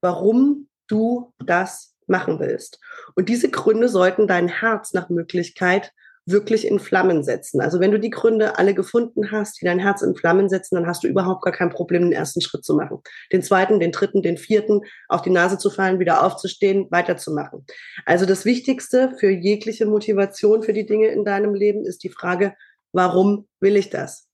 warum 0.00 0.68
du 0.88 1.32
das 1.44 1.94
machen 2.06 2.40
willst. 2.40 2.80
Und 3.14 3.28
diese 3.28 3.50
Gründe 3.50 3.88
sollten 3.88 4.26
dein 4.26 4.48
Herz 4.48 4.92
nach 4.92 5.08
Möglichkeit 5.08 5.92
wirklich 6.26 6.66
in 6.66 6.78
Flammen 6.78 7.24
setzen. 7.24 7.60
Also 7.60 7.80
wenn 7.80 7.90
du 7.90 7.98
die 7.98 8.10
Gründe 8.10 8.58
alle 8.58 8.74
gefunden 8.74 9.30
hast, 9.30 9.60
die 9.60 9.64
dein 9.64 9.78
Herz 9.78 10.02
in 10.02 10.14
Flammen 10.14 10.48
setzen, 10.48 10.74
dann 10.74 10.86
hast 10.86 11.02
du 11.02 11.08
überhaupt 11.08 11.42
gar 11.42 11.52
kein 11.52 11.70
Problem, 11.70 12.02
den 12.02 12.12
ersten 12.12 12.40
Schritt 12.40 12.64
zu 12.64 12.74
machen. 12.74 13.00
Den 13.32 13.42
zweiten, 13.42 13.80
den 13.80 13.92
dritten, 13.92 14.22
den 14.22 14.36
vierten, 14.36 14.82
auf 15.08 15.22
die 15.22 15.30
Nase 15.30 15.58
zu 15.58 15.70
fallen, 15.70 15.98
wieder 15.98 16.24
aufzustehen, 16.24 16.86
weiterzumachen. 16.90 17.64
Also 18.04 18.26
das 18.26 18.44
Wichtigste 18.44 19.14
für 19.18 19.30
jegliche 19.30 19.86
Motivation 19.86 20.62
für 20.62 20.72
die 20.72 20.86
Dinge 20.86 21.08
in 21.08 21.24
deinem 21.24 21.54
Leben 21.54 21.84
ist 21.84 22.04
die 22.04 22.10
Frage, 22.10 22.54
warum 22.92 23.48
will 23.60 23.76
ich 23.76 23.90
das? 23.90 24.29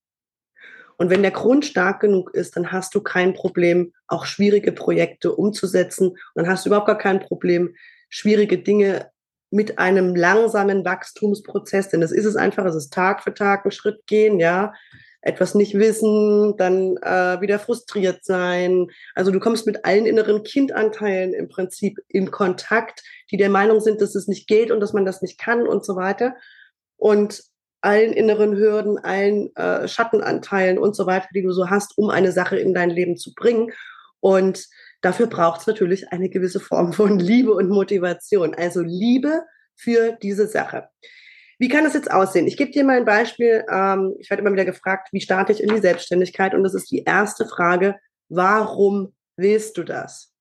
Und 0.96 1.10
wenn 1.10 1.22
der 1.22 1.30
Grund 1.30 1.64
stark 1.64 2.00
genug 2.00 2.32
ist, 2.34 2.56
dann 2.56 2.72
hast 2.72 2.94
du 2.94 3.00
kein 3.00 3.34
Problem, 3.34 3.92
auch 4.06 4.24
schwierige 4.24 4.72
Projekte 4.72 5.32
umzusetzen. 5.32 6.08
Und 6.08 6.18
dann 6.34 6.48
hast 6.48 6.64
du 6.64 6.70
überhaupt 6.70 6.86
gar 6.86 6.98
kein 6.98 7.20
Problem, 7.20 7.74
schwierige 8.08 8.58
Dinge 8.58 9.10
mit 9.50 9.78
einem 9.78 10.14
langsamen 10.14 10.84
Wachstumsprozess, 10.84 11.88
denn 11.90 12.00
das 12.00 12.12
ist 12.12 12.24
es 12.24 12.36
einfach, 12.36 12.64
es 12.64 12.74
ist 12.74 12.92
Tag 12.92 13.22
für 13.22 13.32
Tag 13.32 13.64
ein 13.64 13.70
Schritt 13.70 14.06
gehen, 14.06 14.40
ja. 14.40 14.72
etwas 15.20 15.54
nicht 15.54 15.74
wissen, 15.74 16.56
dann 16.56 16.96
äh, 16.98 17.40
wieder 17.40 17.58
frustriert 17.58 18.24
sein. 18.24 18.88
Also 19.14 19.30
du 19.30 19.40
kommst 19.40 19.66
mit 19.66 19.84
allen 19.84 20.06
inneren 20.06 20.42
Kindanteilen 20.44 21.32
im 21.34 21.48
Prinzip 21.48 21.98
in 22.08 22.30
Kontakt, 22.30 23.02
die 23.30 23.36
der 23.36 23.50
Meinung 23.50 23.80
sind, 23.80 24.00
dass 24.00 24.14
es 24.14 24.28
nicht 24.28 24.46
geht 24.46 24.70
und 24.70 24.80
dass 24.80 24.92
man 24.92 25.04
das 25.04 25.22
nicht 25.22 25.38
kann 25.38 25.66
und 25.66 25.84
so 25.84 25.96
weiter. 25.96 26.36
Und 26.96 27.42
allen 27.86 28.12
inneren 28.12 28.56
Hürden, 28.56 28.98
allen 28.98 29.54
äh, 29.54 29.86
Schattenanteilen 29.86 30.76
und 30.76 30.96
so 30.96 31.06
weiter, 31.06 31.28
die 31.32 31.42
du 31.42 31.52
so 31.52 31.70
hast, 31.70 31.96
um 31.96 32.10
eine 32.10 32.32
Sache 32.32 32.58
in 32.58 32.74
dein 32.74 32.90
Leben 32.90 33.16
zu 33.16 33.32
bringen. 33.32 33.70
Und 34.18 34.66
dafür 35.02 35.28
braucht 35.28 35.60
es 35.60 35.68
natürlich 35.68 36.12
eine 36.12 36.28
gewisse 36.28 36.58
Form 36.58 36.92
von 36.92 37.18
Liebe 37.20 37.54
und 37.54 37.68
Motivation. 37.68 38.54
Also 38.56 38.80
Liebe 38.82 39.44
für 39.76 40.18
diese 40.20 40.48
Sache. 40.48 40.88
Wie 41.60 41.68
kann 41.68 41.84
das 41.84 41.94
jetzt 41.94 42.10
aussehen? 42.10 42.48
Ich 42.48 42.56
gebe 42.56 42.72
dir 42.72 42.84
mal 42.84 42.96
ein 42.96 43.04
Beispiel. 43.04 43.64
Ähm, 43.70 44.16
ich 44.18 44.28
werde 44.30 44.42
immer 44.42 44.52
wieder 44.52 44.64
gefragt, 44.64 45.08
wie 45.12 45.20
starte 45.20 45.52
ich 45.52 45.62
in 45.62 45.72
die 45.72 45.80
Selbstständigkeit? 45.80 46.54
Und 46.54 46.64
das 46.64 46.74
ist 46.74 46.90
die 46.90 47.04
erste 47.04 47.46
Frage, 47.46 47.94
warum 48.28 49.14
willst 49.36 49.78
du 49.78 49.84
das? 49.84 50.32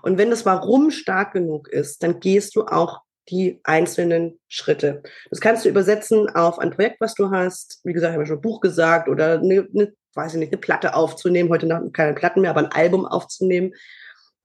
Und 0.00 0.16
wenn 0.16 0.30
das 0.30 0.46
Warum 0.46 0.90
stark 0.90 1.34
genug 1.34 1.68
ist, 1.68 2.02
dann 2.02 2.18
gehst 2.18 2.56
du 2.56 2.62
auch 2.62 3.00
die 3.30 3.60
einzelnen 3.64 4.38
Schritte. 4.48 5.02
Das 5.30 5.40
kannst 5.40 5.64
du 5.64 5.68
übersetzen 5.68 6.28
auf 6.28 6.58
ein 6.58 6.70
Projekt, 6.70 7.00
was 7.00 7.14
du 7.14 7.30
hast. 7.30 7.80
Wie 7.84 7.92
gesagt, 7.92 8.12
ich 8.12 8.16
habe 8.16 8.26
schon 8.26 8.38
ein 8.38 8.42
Buch 8.42 8.60
gesagt 8.60 9.08
oder 9.08 9.38
eine, 9.38 9.66
eine, 9.74 9.92
weiß 10.14 10.34
ich 10.34 10.38
nicht, 10.38 10.52
eine 10.52 10.60
Platte 10.60 10.94
aufzunehmen. 10.94 11.48
Heute 11.48 11.66
noch 11.66 11.80
keine 11.92 12.14
Platten 12.14 12.42
mehr, 12.42 12.50
aber 12.50 12.60
ein 12.60 12.72
Album 12.72 13.06
aufzunehmen. 13.06 13.72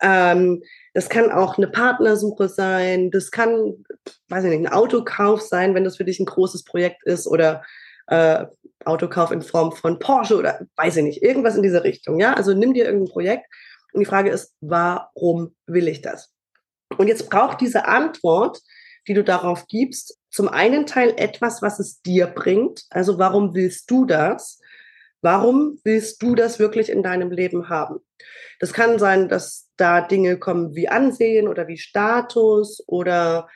Ähm, 0.01 0.63
das 0.93 1.09
kann 1.09 1.31
auch 1.31 1.57
eine 1.57 1.67
Partnersuche 1.67 2.48
sein. 2.48 3.12
Das 3.12 3.31
kann, 3.31 3.86
weiß 4.29 4.45
ich 4.45 4.50
nicht, 4.51 4.67
ein 4.67 4.74
Autokauf 4.74 5.41
sein, 5.41 5.75
wenn 5.75 5.83
das 5.83 5.98
für 5.98 6.05
dich 6.05 6.19
ein 6.19 6.25
großes 6.25 6.63
Projekt 6.63 7.03
ist 7.03 7.27
oder 7.27 7.63
äh, 8.07 8.45
Autokauf 8.86 9.31
in 9.31 9.41
Form 9.41 9.74
von 9.74 10.00
Porsche 10.00 10.38
oder 10.38 10.62
weiß 10.77 10.98
ich 10.98 11.03
nicht, 11.03 11.21
irgendwas 11.21 11.55
in 11.55 11.63
diese 11.63 11.83
Richtung. 11.83 12.19
Ja, 12.19 12.33
also 12.33 12.53
nimm 12.53 12.74
dir 12.74 12.86
irgendein 12.86 13.12
Projekt 13.12 13.45
und 13.93 14.00
die 14.00 14.05
Frage 14.05 14.29
ist, 14.29 14.55
warum 14.62 15.55
will 15.67 15.88
ich 15.88 16.01
das? 16.01 16.31
Und 16.98 17.08
jetzt 17.08 17.29
braucht 17.29 17.62
diese 17.62 17.86
Antwort, 17.86 18.60
die 19.08 19.13
du 19.13 19.24
darauf 19.24 19.67
gibst, 19.67 20.17
zum 20.29 20.48
einen 20.48 20.86
Teil 20.86 21.13
etwas, 21.17 21.62
was 21.62 21.79
es 21.79 22.01
dir 22.01 22.27
bringt. 22.27 22.84
Also 22.89 23.17
warum 23.17 23.53
willst 23.53 23.89
du 23.89 24.05
das? 24.05 24.60
Warum 25.22 25.79
willst 25.84 26.22
du 26.22 26.36
das 26.36 26.60
wirklich 26.60 26.89
in 26.89 27.03
deinem 27.03 27.31
Leben 27.31 27.69
haben? 27.69 28.00
Das 28.60 28.74
kann 28.74 29.00
sein, 29.00 29.27
dass 29.27 29.69
da 29.77 30.01
Dinge 30.01 30.38
kommen 30.38 30.75
wie 30.75 30.89
Ansehen 30.89 31.48
oder 31.48 31.67
wie 31.67 31.77
Status 31.77 32.84
oder 32.88 33.48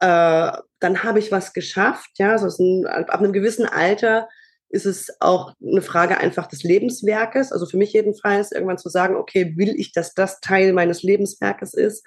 äh, 0.00 0.52
dann 0.80 1.02
habe 1.02 1.18
ich 1.18 1.32
was 1.32 1.52
geschafft. 1.52 2.10
Ja, 2.18 2.32
also 2.32 2.62
ein, 2.62 2.86
ab 2.86 3.20
einem 3.20 3.32
gewissen 3.32 3.66
Alter 3.66 4.28
ist 4.68 4.86
es 4.86 5.14
auch 5.20 5.52
eine 5.62 5.82
Frage 5.82 6.18
einfach 6.18 6.46
des 6.46 6.62
Lebenswerkes. 6.62 7.52
Also 7.52 7.66
für 7.66 7.76
mich 7.76 7.92
jedenfalls 7.92 8.52
irgendwann 8.52 8.78
zu 8.78 8.88
sagen, 8.88 9.16
okay, 9.16 9.54
will 9.56 9.78
ich, 9.78 9.92
dass 9.92 10.14
das 10.14 10.40
Teil 10.40 10.72
meines 10.72 11.02
Lebenswerkes 11.02 11.74
ist? 11.74 12.06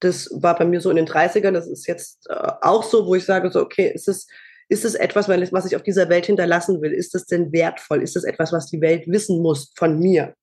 Das 0.00 0.30
war 0.32 0.56
bei 0.56 0.64
mir 0.64 0.80
so 0.80 0.90
in 0.90 0.96
den 0.96 1.06
30ern, 1.06 1.52
das 1.52 1.66
ist 1.66 1.86
jetzt 1.86 2.28
äh, 2.28 2.52
auch 2.62 2.84
so, 2.84 3.06
wo 3.06 3.14
ich 3.14 3.24
sage, 3.24 3.50
so, 3.50 3.60
okay, 3.60 3.90
ist 3.92 4.08
es, 4.08 4.26
ist 4.68 4.84
es 4.84 4.94
etwas, 4.94 5.28
was 5.28 5.66
ich 5.66 5.76
auf 5.76 5.82
dieser 5.82 6.08
Welt 6.08 6.26
hinterlassen 6.26 6.80
will? 6.82 6.92
Ist 6.92 7.14
es 7.14 7.26
denn 7.26 7.52
wertvoll? 7.52 8.02
Ist 8.02 8.16
es 8.16 8.24
etwas, 8.24 8.52
was 8.52 8.66
die 8.66 8.80
Welt 8.80 9.06
wissen 9.06 9.40
muss 9.40 9.72
von 9.76 9.98
mir? 9.98 10.34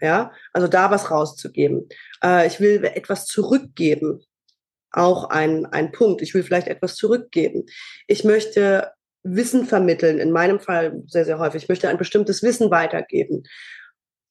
Ja, 0.00 0.32
also 0.52 0.68
da 0.68 0.90
was 0.90 1.10
rauszugeben. 1.10 1.88
Äh, 2.22 2.46
ich 2.46 2.60
will 2.60 2.84
etwas 2.84 3.26
zurückgeben. 3.26 4.22
Auch 4.90 5.30
ein, 5.30 5.66
ein 5.66 5.92
Punkt. 5.92 6.22
Ich 6.22 6.34
will 6.34 6.42
vielleicht 6.42 6.68
etwas 6.68 6.96
zurückgeben. 6.96 7.66
Ich 8.06 8.24
möchte 8.24 8.92
Wissen 9.22 9.66
vermitteln, 9.66 10.18
in 10.18 10.30
meinem 10.30 10.60
Fall 10.60 11.02
sehr, 11.06 11.24
sehr 11.24 11.38
häufig. 11.38 11.64
Ich 11.64 11.68
möchte 11.68 11.88
ein 11.88 11.98
bestimmtes 11.98 12.42
Wissen 12.42 12.70
weitergeben. 12.70 13.42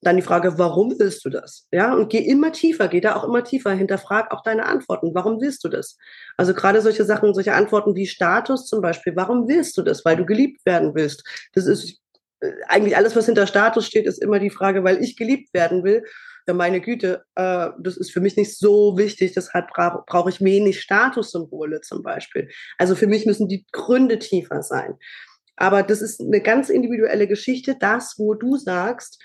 Dann 0.06 0.18
die 0.18 0.22
Frage, 0.22 0.60
warum 0.60 0.94
willst 1.00 1.26
du 1.26 1.32
das? 1.32 1.68
Ja, 1.72 1.96
und 1.96 2.10
geh 2.10 2.20
immer 2.20 2.52
tiefer, 2.52 2.88
geh 2.88 3.02
da 3.02 3.16
auch 3.16 3.24
immer 3.24 3.44
tiefer, 3.44 3.72
hinterfrag 3.72 4.32
auch 4.32 4.44
deine 4.44 4.68
Antworten. 4.68 5.16
Warum 5.16 5.42
willst 5.42 5.64
du 5.64 5.68
das? 5.68 5.98
Also 6.38 6.54
gerade 6.54 6.80
solche 6.82 7.04
Sachen, 7.06 7.34
solche 7.34 7.56
Antworten 7.56 7.96
wie 7.96 8.06
Status 8.06 8.68
zum 8.68 8.82
Beispiel. 8.82 9.16
Warum 9.16 9.48
willst 9.48 9.76
du 9.78 9.82
das? 9.82 10.06
Weil 10.06 10.16
du 10.16 10.26
geliebt 10.28 10.64
werden 10.64 10.94
willst. 10.94 11.24
Das 11.54 11.66
ist 11.66 12.00
äh, 12.42 12.52
eigentlich 12.68 12.96
alles, 12.96 13.16
was 13.16 13.26
hinter 13.26 13.48
Status 13.48 13.88
steht, 13.88 14.06
ist 14.06 14.22
immer 14.22 14.38
die 14.38 14.52
Frage, 14.52 14.84
weil 14.84 15.04
ich 15.04 15.18
geliebt 15.18 15.52
werden 15.56 15.84
will. 15.84 16.04
Ja, 16.48 16.54
meine 16.54 16.82
Güte, 16.82 17.24
äh, 17.34 17.70
das 17.80 17.98
ist 17.98 18.12
für 18.12 18.22
mich 18.22 18.38
nicht 18.38 18.56
so 18.56 19.00
wichtig, 19.00 19.34
deshalb 19.34 19.70
bra 19.70 20.04
brauche 20.06 20.30
ich 20.30 20.40
wenig 20.40 20.82
Statussymbole 20.82 21.82
zum 21.82 22.04
Beispiel. 22.04 22.48
Also 22.78 22.94
für 22.94 23.08
mich 23.08 23.26
müssen 23.26 23.48
die 23.48 23.66
Gründe 23.72 24.20
tiefer 24.20 24.62
sein. 24.62 25.00
Aber 25.56 25.82
das 25.82 26.04
ist 26.04 26.22
eine 26.22 26.42
ganz 26.42 26.70
individuelle 26.70 27.28
Geschichte, 27.28 27.76
das, 27.80 28.20
wo 28.20 28.36
du 28.36 28.58
sagst, 28.58 29.20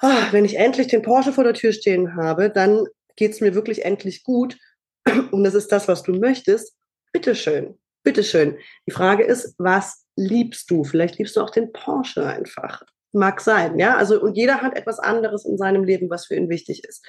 wenn 0.00 0.44
ich 0.44 0.56
endlich 0.56 0.88
den 0.88 1.02
Porsche 1.02 1.32
vor 1.32 1.44
der 1.44 1.54
Tür 1.54 1.72
stehen 1.72 2.16
habe, 2.16 2.50
dann 2.50 2.86
geht 3.16 3.32
es 3.32 3.40
mir 3.40 3.54
wirklich 3.54 3.84
endlich 3.84 4.22
gut 4.22 4.56
und 5.30 5.44
das 5.44 5.54
ist 5.54 5.72
das, 5.72 5.88
was 5.88 6.02
du 6.02 6.12
möchtest, 6.12 6.74
bitteschön, 7.12 7.78
bitteschön. 8.02 8.56
Die 8.86 8.92
Frage 8.92 9.24
ist, 9.24 9.54
was 9.58 10.04
liebst 10.16 10.70
du? 10.70 10.84
Vielleicht 10.84 11.18
liebst 11.18 11.36
du 11.36 11.40
auch 11.40 11.50
den 11.50 11.72
Porsche 11.72 12.26
einfach. 12.26 12.82
Mag 13.12 13.40
sein, 13.40 13.78
ja. 13.78 13.96
Also, 13.96 14.20
und 14.20 14.36
jeder 14.36 14.62
hat 14.62 14.76
etwas 14.76 14.98
anderes 14.98 15.44
in 15.44 15.58
seinem 15.58 15.84
Leben, 15.84 16.10
was 16.10 16.26
für 16.26 16.36
ihn 16.36 16.48
wichtig 16.48 16.84
ist. 16.84 17.04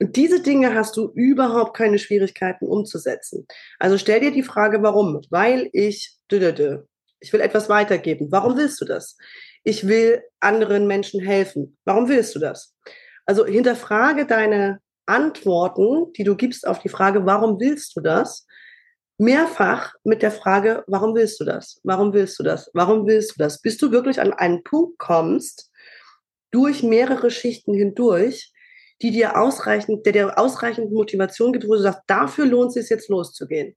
Und 0.00 0.16
diese 0.16 0.42
Dinge 0.42 0.74
hast 0.74 0.96
du 0.96 1.12
überhaupt 1.14 1.76
keine 1.76 1.98
Schwierigkeiten 1.98 2.66
umzusetzen. 2.66 3.46
Also 3.78 3.98
stell 3.98 4.20
dir 4.20 4.32
die 4.32 4.42
Frage, 4.42 4.82
warum? 4.82 5.20
Weil 5.30 5.70
ich, 5.72 6.18
ich 6.28 7.32
will 7.32 7.40
etwas 7.40 7.68
weitergeben. 7.68 8.28
Warum 8.30 8.56
willst 8.56 8.80
du 8.80 8.84
das? 8.84 9.16
Ich 9.64 9.86
will 9.86 10.22
anderen 10.40 10.86
Menschen 10.86 11.20
helfen. 11.20 11.76
Warum 11.84 12.08
willst 12.08 12.34
du 12.34 12.38
das? 12.38 12.74
Also 13.26 13.46
hinterfrage 13.46 14.26
deine 14.26 14.80
Antworten, 15.06 16.12
die 16.14 16.24
du 16.24 16.36
gibst 16.36 16.66
auf 16.66 16.80
die 16.80 16.88
Frage, 16.88 17.26
warum 17.26 17.60
willst 17.60 17.96
du 17.96 18.00
das? 18.00 18.46
Mehrfach 19.18 19.94
mit 20.04 20.22
der 20.22 20.32
Frage, 20.32 20.84
warum 20.86 21.14
willst 21.14 21.38
du 21.38 21.44
das? 21.44 21.80
Warum 21.84 22.12
willst 22.12 22.38
du 22.38 22.42
das? 22.42 22.70
Warum 22.74 23.06
willst 23.06 23.32
du 23.32 23.38
das? 23.38 23.60
Bis 23.60 23.76
du 23.76 23.92
wirklich 23.92 24.20
an 24.20 24.32
einen 24.32 24.64
Punkt 24.64 24.98
kommst, 24.98 25.70
durch 26.50 26.82
mehrere 26.82 27.30
Schichten 27.30 27.74
hindurch, 27.74 28.52
die 29.00 29.10
dir 29.10 29.40
ausreichend, 29.40 30.06
der 30.06 30.12
dir 30.12 30.38
ausreichend 30.38 30.92
Motivation 30.92 31.52
gibt, 31.52 31.66
wo 31.66 31.74
du 31.74 31.80
sagst, 31.80 32.02
dafür 32.06 32.46
lohnt 32.46 32.76
es 32.76 32.88
jetzt 32.88 33.08
loszugehen. 33.08 33.74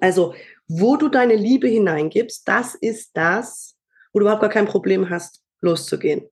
Also, 0.00 0.34
wo 0.68 0.96
du 0.96 1.08
deine 1.08 1.34
Liebe 1.34 1.66
hineingibst, 1.68 2.46
das 2.46 2.74
ist 2.74 3.10
das, 3.14 3.76
wo 4.12 4.18
du 4.18 4.24
überhaupt 4.24 4.42
gar 4.42 4.50
kein 4.50 4.66
Problem 4.66 5.10
hast, 5.10 5.42
loszugehen. 5.60 6.28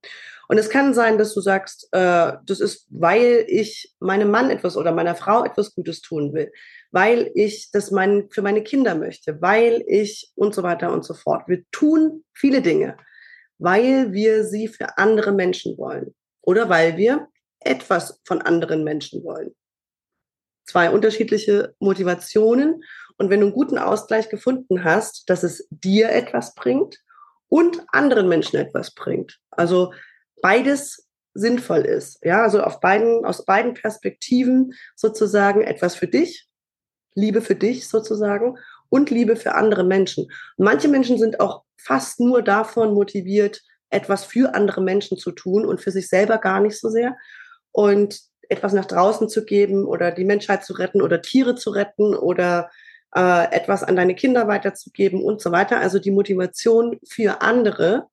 Und 0.48 0.56
es 0.56 0.70
kann 0.70 0.94
sein, 0.94 1.18
dass 1.18 1.34
du 1.34 1.42
sagst, 1.42 1.88
äh, 1.92 2.32
das 2.46 2.60
ist, 2.60 2.86
weil 2.88 3.44
ich 3.48 3.94
meinem 4.00 4.30
Mann 4.30 4.50
etwas 4.50 4.78
oder 4.78 4.92
meiner 4.92 5.14
Frau 5.14 5.44
etwas 5.44 5.74
Gutes 5.74 6.00
tun 6.00 6.32
will, 6.32 6.50
weil 6.90 7.30
ich 7.34 7.70
das 7.70 7.90
mein, 7.90 8.28
für 8.30 8.40
meine 8.40 8.62
Kinder 8.62 8.94
möchte, 8.94 9.42
weil 9.42 9.84
ich 9.86 10.32
und 10.34 10.54
so 10.54 10.62
weiter 10.62 10.90
und 10.90 11.04
so 11.04 11.12
fort. 11.12 11.46
Wir 11.48 11.64
tun 11.70 12.24
viele 12.32 12.62
Dinge, 12.62 12.96
weil 13.58 14.12
wir 14.12 14.44
sie 14.44 14.68
für 14.68 14.96
andere 14.96 15.32
Menschen 15.32 15.76
wollen 15.76 16.14
oder 16.40 16.70
weil 16.70 16.96
wir 16.96 17.28
etwas 17.60 18.20
von 18.24 18.40
anderen 18.40 18.84
Menschen 18.84 19.22
wollen. 19.24 19.54
Zwei 20.64 20.90
unterschiedliche 20.90 21.74
Motivationen. 21.78 22.82
Und 23.18 23.30
wenn 23.30 23.40
du 23.40 23.46
einen 23.46 23.54
guten 23.54 23.78
Ausgleich 23.78 24.30
gefunden 24.30 24.84
hast, 24.84 25.28
dass 25.28 25.42
es 25.42 25.66
dir 25.70 26.10
etwas 26.10 26.54
bringt 26.54 26.98
und 27.48 27.82
anderen 27.92 28.28
Menschen 28.28 28.56
etwas 28.58 28.94
bringt. 28.94 29.38
Also 29.50 29.92
beides 30.42 31.08
sinnvoll 31.34 31.80
ist. 31.80 32.24
Ja, 32.24 32.42
also 32.42 32.62
auf 32.62 32.80
beiden, 32.80 33.24
aus 33.24 33.44
beiden 33.44 33.74
Perspektiven 33.74 34.72
sozusagen 34.96 35.62
etwas 35.62 35.94
für 35.94 36.08
dich, 36.08 36.48
Liebe 37.14 37.40
für 37.40 37.54
dich 37.54 37.88
sozusagen 37.88 38.58
und 38.88 39.10
Liebe 39.10 39.36
für 39.36 39.54
andere 39.54 39.84
Menschen. 39.84 40.24
Und 40.56 40.64
manche 40.64 40.88
Menschen 40.88 41.18
sind 41.18 41.40
auch 41.40 41.62
fast 41.76 42.20
nur 42.20 42.42
davon 42.42 42.94
motiviert, 42.94 43.62
etwas 43.90 44.24
für 44.24 44.54
andere 44.54 44.82
Menschen 44.82 45.16
zu 45.16 45.32
tun 45.32 45.64
und 45.64 45.80
für 45.80 45.90
sich 45.90 46.08
selber 46.08 46.38
gar 46.38 46.60
nicht 46.60 46.78
so 46.78 46.90
sehr. 46.90 47.16
Und 47.72 48.20
etwas 48.48 48.72
nach 48.72 48.86
draußen 48.86 49.28
zu 49.28 49.44
geben 49.44 49.84
oder 49.84 50.10
die 50.10 50.24
Menschheit 50.24 50.64
zu 50.64 50.72
retten 50.74 51.02
oder 51.02 51.20
Tiere 51.22 51.54
zu 51.54 51.70
retten 51.70 52.14
oder 52.14 52.70
äh, 53.14 53.52
etwas 53.52 53.82
an 53.82 53.96
deine 53.96 54.14
Kinder 54.14 54.48
weiterzugeben 54.48 55.22
und 55.22 55.40
so 55.40 55.52
weiter. 55.52 55.80
Also 55.80 55.98
die 55.98 56.10
Motivation 56.10 56.98
für 57.08 57.42
andere, 57.42 58.06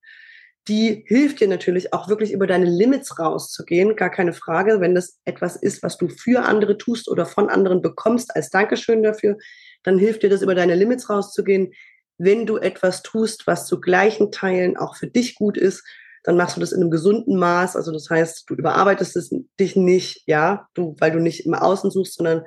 die 0.68 1.04
hilft 1.08 1.42
dir 1.42 1.48
natürlich 1.48 1.94
auch 1.94 2.10
wirklich 2.10 2.32
über 2.32 2.48
deine 2.48 2.66
Limits 2.66 3.20
rauszugehen, 3.20 3.96
gar 3.96 4.10
keine 4.10 4.34
Frage. 4.34 4.80
Wenn 4.80 4.96
das 4.96 5.20
etwas 5.26 5.56
ist, 5.56 5.84
was 5.84 5.98
du 5.98 6.08
für 6.08 6.44
andere 6.44 6.78
tust 6.78 7.10
oder 7.10 7.26
von 7.26 7.50
anderen 7.50 7.82
bekommst 7.82 8.36
als 8.36 8.50
Dankeschön 8.50 9.04
dafür, 9.04 9.38
dann 9.84 10.00
hilft 10.00 10.24
dir 10.24 10.30
das 10.30 10.42
über 10.42 10.56
deine 10.56 10.76
Limits 10.76 11.10
rauszugehen. 11.10 11.74
Wenn 12.18 12.46
du 12.46 12.58
etwas 12.58 13.04
tust, 13.04 13.46
was 13.46 13.68
zu 13.68 13.80
gleichen 13.80 14.32
Teilen 14.32 14.78
auch 14.78 14.96
für 14.96 15.08
dich 15.08 15.36
gut 15.36 15.58
ist, 15.58 15.84
dann 16.24 16.38
machst 16.38 16.56
du 16.56 16.62
das 16.62 16.72
in 16.72 16.82
einem 16.82 16.90
gesunden 16.90 17.38
Maß. 17.38 17.76
Also 17.76 17.92
das 17.92 18.10
heißt, 18.10 18.50
du 18.50 18.56
überarbeitest 18.56 19.16
es 19.16 19.36
dich 19.60 19.76
nicht, 19.76 20.24
ja, 20.26 20.68
du, 20.74 20.96
weil 21.00 21.12
du 21.12 21.20
nicht 21.20 21.46
im 21.46 21.54
Außen 21.54 21.92
suchst, 21.92 22.16
sondern 22.16 22.44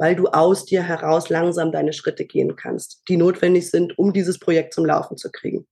weil 0.00 0.16
du 0.16 0.28
aus 0.28 0.64
dir 0.64 0.82
heraus 0.82 1.28
langsam 1.28 1.72
deine 1.72 1.92
Schritte 1.92 2.24
gehen 2.24 2.56
kannst, 2.56 3.02
die 3.08 3.18
notwendig 3.18 3.70
sind, 3.70 3.98
um 3.98 4.14
dieses 4.14 4.38
Projekt 4.38 4.72
zum 4.72 4.86
Laufen 4.86 5.18
zu 5.18 5.30
kriegen. 5.30 5.66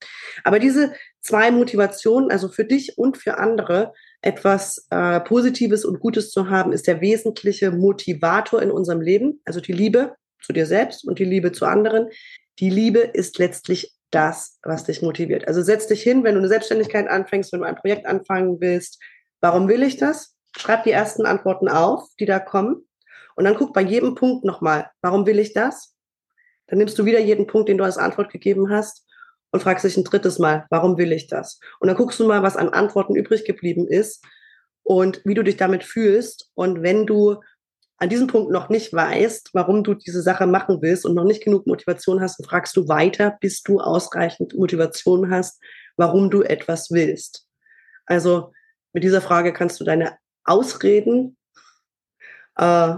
Aber 0.44 0.58
diese 0.58 0.92
zwei 1.22 1.50
Motivationen, 1.50 2.30
also 2.30 2.48
für 2.48 2.66
dich 2.66 2.98
und 2.98 3.16
für 3.16 3.38
andere, 3.38 3.94
etwas 4.20 4.86
äh, 4.90 5.20
Positives 5.20 5.86
und 5.86 5.98
Gutes 5.98 6.30
zu 6.30 6.50
haben, 6.50 6.72
ist 6.72 6.86
der 6.86 7.00
wesentliche 7.00 7.70
Motivator 7.70 8.60
in 8.60 8.70
unserem 8.70 9.00
Leben, 9.00 9.40
also 9.46 9.60
die 9.60 9.72
Liebe 9.72 10.14
zu 10.42 10.52
dir 10.52 10.66
selbst 10.66 11.06
und 11.06 11.18
die 11.18 11.24
Liebe 11.24 11.52
zu 11.52 11.64
anderen. 11.64 12.08
Die 12.58 12.70
Liebe 12.70 12.98
ist 12.98 13.38
letztlich 13.38 13.94
das, 14.10 14.58
was 14.62 14.84
dich 14.84 15.00
motiviert. 15.00 15.48
Also 15.48 15.62
setz 15.62 15.86
dich 15.86 16.02
hin, 16.02 16.22
wenn 16.22 16.34
du 16.34 16.40
eine 16.40 16.48
Selbstständigkeit 16.48 17.08
anfängst, 17.08 17.50
wenn 17.52 17.60
du 17.60 17.66
ein 17.66 17.76
Projekt 17.76 18.04
anfangen 18.04 18.60
willst. 18.60 19.00
Warum 19.40 19.68
will 19.68 19.82
ich 19.82 19.96
das? 19.96 20.36
Schreib 20.58 20.84
die 20.84 20.90
ersten 20.90 21.24
Antworten 21.24 21.68
auf, 21.68 22.02
die 22.20 22.26
da 22.26 22.38
kommen. 22.40 22.87
Und 23.38 23.44
dann 23.44 23.54
guck 23.54 23.72
bei 23.72 23.82
jedem 23.82 24.16
Punkt 24.16 24.44
nochmal, 24.44 24.90
warum 25.00 25.24
will 25.24 25.38
ich 25.38 25.52
das? 25.52 25.94
Dann 26.66 26.78
nimmst 26.78 26.98
du 26.98 27.04
wieder 27.04 27.20
jeden 27.20 27.46
Punkt, 27.46 27.68
den 27.68 27.78
du 27.78 27.84
als 27.84 27.96
Antwort 27.96 28.32
gegeben 28.32 28.68
hast 28.68 29.06
und 29.52 29.62
fragst 29.62 29.84
dich 29.84 29.96
ein 29.96 30.02
drittes 30.02 30.40
Mal, 30.40 30.66
warum 30.70 30.98
will 30.98 31.12
ich 31.12 31.28
das? 31.28 31.60
Und 31.78 31.86
dann 31.86 31.96
guckst 31.96 32.18
du 32.18 32.26
mal, 32.26 32.42
was 32.42 32.56
an 32.56 32.70
Antworten 32.70 33.14
übrig 33.14 33.44
geblieben 33.44 33.86
ist 33.86 34.26
und 34.82 35.22
wie 35.24 35.34
du 35.34 35.44
dich 35.44 35.56
damit 35.56 35.84
fühlst. 35.84 36.50
Und 36.54 36.82
wenn 36.82 37.06
du 37.06 37.40
an 37.98 38.08
diesem 38.08 38.26
Punkt 38.26 38.50
noch 38.50 38.70
nicht 38.70 38.92
weißt, 38.92 39.50
warum 39.52 39.84
du 39.84 39.94
diese 39.94 40.20
Sache 40.20 40.48
machen 40.48 40.82
willst 40.82 41.06
und 41.06 41.14
noch 41.14 41.22
nicht 41.22 41.44
genug 41.44 41.64
Motivation 41.68 42.20
hast, 42.20 42.40
dann 42.40 42.48
fragst 42.48 42.76
du 42.76 42.88
weiter, 42.88 43.38
bis 43.40 43.62
du 43.62 43.78
ausreichend 43.78 44.52
Motivation 44.58 45.30
hast, 45.30 45.62
warum 45.96 46.28
du 46.28 46.42
etwas 46.42 46.90
willst. 46.90 47.46
Also 48.04 48.52
mit 48.92 49.04
dieser 49.04 49.20
Frage 49.20 49.52
kannst 49.52 49.78
du 49.78 49.84
deine 49.84 50.18
Ausreden, 50.42 51.36
äh, 52.56 52.96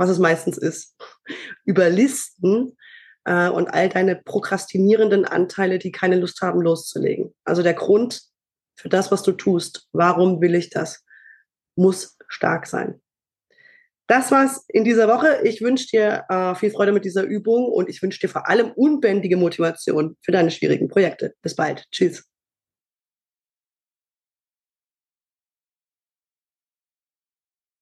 was 0.00 0.10
es 0.10 0.18
meistens 0.18 0.56
ist, 0.58 0.96
überlisten 1.64 2.76
äh, 3.24 3.48
und 3.48 3.68
all 3.68 3.90
deine 3.90 4.16
prokrastinierenden 4.16 5.26
Anteile, 5.26 5.78
die 5.78 5.92
keine 5.92 6.16
Lust 6.16 6.40
haben, 6.40 6.60
loszulegen. 6.60 7.34
Also 7.44 7.62
der 7.62 7.74
Grund 7.74 8.22
für 8.76 8.88
das, 8.88 9.12
was 9.12 9.22
du 9.22 9.32
tust, 9.32 9.88
warum 9.92 10.40
will 10.40 10.54
ich 10.54 10.70
das, 10.70 11.04
muss 11.76 12.16
stark 12.28 12.66
sein. 12.66 13.00
Das 14.06 14.32
war's 14.32 14.64
in 14.68 14.84
dieser 14.84 15.06
Woche. 15.06 15.42
Ich 15.44 15.60
wünsche 15.60 15.86
dir 15.86 16.24
äh, 16.28 16.54
viel 16.54 16.70
Freude 16.70 16.92
mit 16.92 17.04
dieser 17.04 17.22
Übung 17.22 17.66
und 17.66 17.88
ich 17.88 18.02
wünsche 18.02 18.18
dir 18.18 18.28
vor 18.28 18.48
allem 18.48 18.72
unbändige 18.72 19.36
Motivation 19.36 20.16
für 20.22 20.32
deine 20.32 20.50
schwierigen 20.50 20.88
Projekte. 20.88 21.34
Bis 21.42 21.54
bald. 21.54 21.84
Tschüss. 21.92 22.24